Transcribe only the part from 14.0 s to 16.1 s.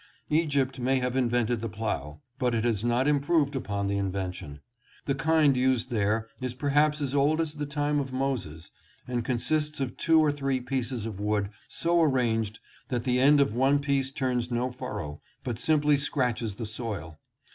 turns no furrow, but simply